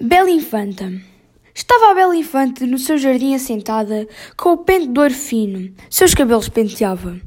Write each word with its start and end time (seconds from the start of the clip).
Bela 0.00 0.30
Infanta 0.30 0.92
Estava 1.52 1.90
a 1.90 1.94
Bela 1.94 2.14
Infante 2.14 2.64
no 2.64 2.78
seu 2.78 2.96
jardim 2.98 3.34
assentada, 3.34 4.06
com 4.36 4.50
o 4.50 4.58
pente 4.58 4.86
de 4.86 5.00
ouro 5.00 5.12
fino, 5.12 5.74
seus 5.90 6.14
cabelos 6.14 6.48
penteava. 6.48 7.20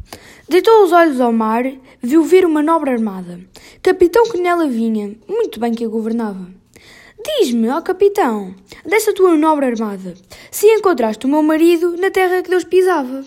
Deitou 0.47 0.85
os 0.85 0.93
olhos 0.93 1.19
ao 1.19 1.33
mar, 1.33 1.65
viu 2.01 2.23
vir 2.23 2.45
uma 2.45 2.63
nobre 2.63 2.91
armada, 2.91 3.41
capitão 3.83 4.23
que 4.31 4.39
nela 4.39 4.67
vinha, 4.67 5.17
muito 5.27 5.59
bem 5.59 5.73
que 5.73 5.83
a 5.83 5.89
governava. 5.89 6.47
Diz-me, 7.21 7.67
ó 7.67 7.81
capitão, 7.81 8.55
dessa 8.85 9.13
tua 9.13 9.35
nobre 9.35 9.65
armada, 9.65 10.13
se 10.49 10.65
encontraste 10.67 11.25
o 11.25 11.29
meu 11.29 11.43
marido 11.43 11.97
na 11.97 12.09
terra 12.09 12.41
que 12.41 12.49
Deus 12.49 12.63
pisava. 12.63 13.25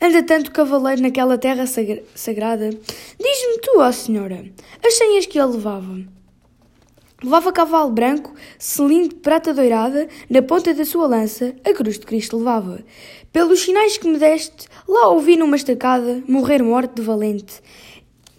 Anda 0.00 0.22
tanto 0.22 0.52
cavaleiro 0.52 1.02
naquela 1.02 1.36
terra 1.36 1.66
sagra 1.66 2.04
sagrada, 2.14 2.70
diz-me 2.70 3.58
tu, 3.62 3.80
ó 3.80 3.90
senhora, 3.90 4.44
as 4.80 4.94
senhas 4.94 5.26
que 5.26 5.40
ele 5.40 5.54
levava. 5.54 6.16
Levava 7.22 7.50
cavalo 7.50 7.90
branco, 7.90 8.34
selim 8.58 9.08
de 9.08 9.14
prata 9.14 9.54
doirada, 9.54 10.06
na 10.28 10.42
ponta 10.42 10.74
da 10.74 10.84
sua 10.84 11.06
lança, 11.06 11.56
a 11.64 11.72
cruz 11.72 11.98
de 11.98 12.04
Cristo 12.04 12.36
levava. 12.36 12.84
Pelos 13.32 13.60
sinais 13.62 13.96
que 13.96 14.06
me 14.06 14.18
deste, 14.18 14.68
lá 14.86 15.08
ouvi 15.08 15.34
numa 15.34 15.56
estacada, 15.56 16.22
morrer 16.28 16.62
morte 16.62 16.96
de 16.96 17.00
valente. 17.02 17.62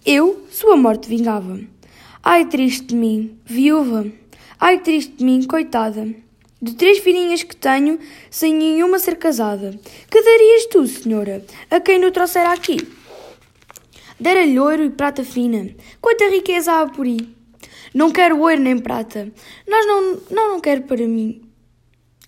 Eu, 0.06 0.44
sua 0.48 0.76
morte 0.76 1.08
vingava. 1.08 1.58
Ai, 2.22 2.44
triste 2.44 2.86
de 2.86 2.94
mim, 2.94 3.36
viúva, 3.44 4.06
ai, 4.60 4.78
triste 4.78 5.12
de 5.16 5.24
mim, 5.24 5.42
coitada. 5.42 6.14
De 6.62 6.74
três 6.74 6.98
filhinhas 6.98 7.42
que 7.42 7.56
tenho, 7.56 7.98
sem 8.30 8.54
nenhuma 8.54 9.00
ser 9.00 9.16
casada, 9.16 9.76
que 10.08 10.22
darias 10.22 10.66
tu, 10.66 10.86
senhora, 10.86 11.44
a 11.68 11.80
quem 11.80 12.04
o 12.04 12.12
trouxera 12.12 12.52
aqui? 12.52 12.76
Dera-lhe 14.20 14.58
ouro 14.58 14.84
e 14.84 14.90
prata 14.90 15.24
fina, 15.24 15.68
quanta 16.00 16.28
riqueza 16.28 16.72
há 16.72 16.86
por 16.86 17.06
aí. 17.06 17.37
Não 17.98 18.12
quero 18.12 18.38
ouro 18.38 18.60
nem 18.60 18.78
prata. 18.78 19.28
Nós 19.66 19.84
não, 19.84 20.20
não, 20.30 20.48
não 20.50 20.60
quero 20.60 20.82
para 20.82 21.04
mim. 21.04 21.42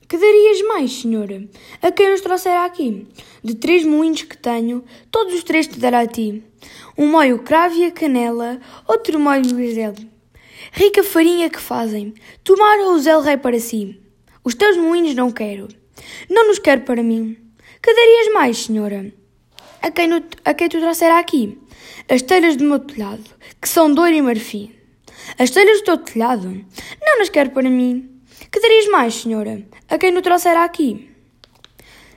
Que 0.09 0.19
darias 0.19 0.63
mais, 0.67 0.91
senhora, 0.91 1.49
a 1.81 1.93
quem 1.93 2.11
nos 2.11 2.21
trouxera 2.21 2.65
aqui? 2.65 3.07
De 3.41 3.55
três 3.55 3.85
moinhos 3.85 4.23
que 4.23 4.37
tenho, 4.37 4.83
todos 5.13 5.33
os 5.33 5.45
três 5.45 5.69
te 5.69 5.79
dará 5.79 6.01
a 6.01 6.09
ti. 6.09 6.43
Um 6.99 7.09
moio 7.09 7.39
cravo 7.45 7.77
e 7.77 7.85
a 7.85 7.93
canela, 7.93 8.59
outro 8.85 9.21
moio 9.21 9.43
grisel. 9.43 9.95
Rica 10.73 11.05
farinha 11.05 11.49
que 11.49 11.61
fazem, 11.61 12.15
tomara 12.43 12.89
o 12.89 12.99
zel 12.99 13.21
rei 13.21 13.37
para 13.37 13.61
si. 13.61 13.97
Os 14.43 14.57
teus 14.57 14.77
moinhos 14.77 15.15
não 15.15 15.31
quero. 15.31 15.69
Não 16.29 16.49
nos 16.49 16.59
quero 16.59 16.81
para 16.81 17.01
mim. 17.01 17.37
Que 17.81 17.95
darias 17.95 18.35
mais, 18.35 18.59
senhora? 18.59 19.15
A 19.81 19.89
quem, 19.93 20.09
no, 20.09 20.21
a 20.45 20.53
quem 20.53 20.69
tu 20.69 20.81
trouxera 20.81 21.21
aqui? 21.21 21.57
As 22.09 22.23
telhas 22.23 22.57
do 22.57 22.65
meu 22.65 22.81
telhado, 22.81 23.23
que 23.63 23.69
são 23.69 23.95
de 23.95 24.01
ouro 24.01 24.13
e 24.13 24.21
marfim. 24.21 24.80
As 25.39 25.51
telhas 25.51 25.81
do 25.81 25.85
teu 25.85 25.99
telhado? 25.99 26.65
Não 27.01 27.19
nas 27.19 27.29
quero 27.29 27.51
para 27.51 27.69
mim. 27.69 28.21
Que 28.51 28.61
darias 28.61 28.89
mais, 28.89 29.15
senhora, 29.15 29.63
a 29.89 29.99
quem 29.99 30.17
o 30.17 30.23
trouxera 30.23 30.65
aqui? 30.65 31.09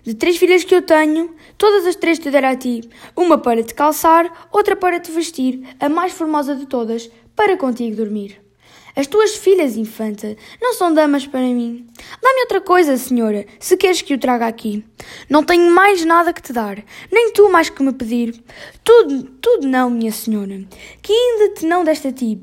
De 0.03 0.16
três 0.16 0.38
filhas 0.38 0.64
que 0.64 0.75
eu 0.75 0.81
tenho, 0.81 1.34
todas 1.58 1.86
as 1.86 1.95
três 1.95 2.19
te 2.19 2.30
dará 2.30 2.52
a 2.52 2.56
ti. 2.56 2.89
Uma 3.16 3.38
para 3.38 3.64
te 3.64 3.73
calçar, 3.73 4.50
outra 4.52 4.75
para 4.75 5.00
te 5.00 5.11
vestir, 5.11 5.61
a 5.80 5.88
mais 5.88 6.11
formosa 6.11 6.56
de 6.56 6.66
todas, 6.66 7.09
para 7.36 7.56
contigo 7.56 7.95
dormir. 7.95 8.41
As 8.95 9.08
tuas 9.08 9.36
filhas, 9.36 9.75
infanta, 9.75 10.36
não 10.61 10.73
são 10.73 10.94
damas 10.94 11.25
para 11.25 11.41
mim. 11.41 11.88
Dá-me 12.22 12.41
outra 12.41 12.61
coisa, 12.61 12.95
senhora, 12.95 13.45
se 13.59 13.75
queres 13.75 14.02
que 14.02 14.14
o 14.14 14.19
traga 14.19 14.45
aqui. 14.45 14.86
Não 15.30 15.44
tenho 15.44 15.72
mais 15.72 16.06
nada 16.06 16.34
que 16.34 16.41
te 16.41 16.53
dar, 16.53 16.84
nem 17.11 17.31
tu 17.31 17.50
mais 17.50 17.69
que 17.69 17.81
me 17.81 17.94
pedir. 17.94 18.44
Tudo, 18.84 19.23
tudo 19.41 19.67
não, 19.67 19.89
minha 19.89 20.11
senhora, 20.11 20.64
que 21.02 21.11
ainda 21.11 21.53
te 21.56 21.66
não 21.66 21.84
deste 21.84 22.09
a 22.09 22.11
ti, 22.11 22.39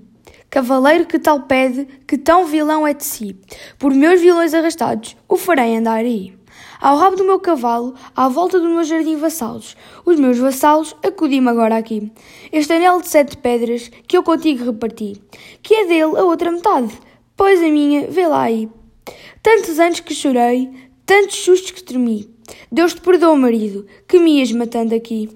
Cavaleiro 0.50 1.06
que 1.06 1.16
tal 1.16 1.42
pede, 1.42 1.86
que 2.08 2.18
tão 2.18 2.44
vilão 2.44 2.84
é 2.84 2.92
de 2.92 3.04
si. 3.04 3.36
Por 3.78 3.94
meus 3.94 4.20
vilões 4.20 4.52
arrastados, 4.52 5.16
o 5.28 5.36
farei 5.36 5.76
andar 5.76 5.98
aí. 5.98 6.36
Ao 6.80 6.96
rabo 6.96 7.14
do 7.14 7.24
meu 7.24 7.38
cavalo, 7.38 7.94
à 8.16 8.28
volta 8.28 8.58
do 8.58 8.68
meu 8.68 8.82
jardim 8.82 9.14
vassalos, 9.14 9.76
os 10.04 10.18
meus 10.18 10.38
vassalos, 10.38 10.96
acudi-me 11.04 11.48
agora 11.48 11.76
aqui. 11.76 12.10
Este 12.50 12.72
anel 12.72 13.00
de 13.00 13.06
sete 13.06 13.36
pedras 13.36 13.92
que 14.08 14.16
eu 14.16 14.24
contigo 14.24 14.64
reparti, 14.64 15.22
que 15.62 15.72
é 15.72 15.86
dele 15.86 16.16
a 16.16 16.24
outra 16.24 16.50
metade, 16.50 16.98
pois 17.36 17.62
a 17.62 17.68
minha, 17.68 18.08
vê 18.08 18.26
lá 18.26 18.42
aí. 18.42 18.68
Tantos 19.40 19.78
anos 19.78 20.00
que 20.00 20.12
chorei, 20.12 20.68
tantos 21.06 21.36
sustos 21.36 21.70
que 21.70 21.84
tremi. 21.84 22.28
Deus 22.72 22.92
te 22.92 23.00
perdoa, 23.00 23.36
marido, 23.36 23.86
que 24.08 24.18
me 24.18 24.40
ias 24.40 24.50
matando 24.50 24.96
aqui. 24.96 25.28